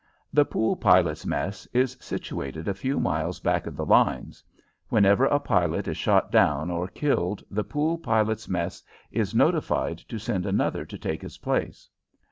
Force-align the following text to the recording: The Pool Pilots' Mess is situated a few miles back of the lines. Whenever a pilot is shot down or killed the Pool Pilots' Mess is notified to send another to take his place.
The 0.33 0.45
Pool 0.45 0.77
Pilots' 0.77 1.27
Mess 1.27 1.67
is 1.73 1.95
situated 2.01 2.67
a 2.67 2.73
few 2.73 2.99
miles 2.99 3.39
back 3.39 3.67
of 3.67 3.75
the 3.75 3.85
lines. 3.85 4.43
Whenever 4.89 5.25
a 5.25 5.39
pilot 5.39 5.87
is 5.87 5.95
shot 5.95 6.31
down 6.31 6.71
or 6.71 6.87
killed 6.87 7.43
the 7.51 7.63
Pool 7.63 7.99
Pilots' 7.99 8.49
Mess 8.49 8.81
is 9.11 9.35
notified 9.35 9.99
to 9.99 10.17
send 10.17 10.47
another 10.47 10.85
to 10.85 10.97
take 10.97 11.21
his 11.21 11.37
place. 11.37 11.87